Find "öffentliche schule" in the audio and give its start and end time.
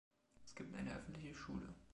0.95-1.75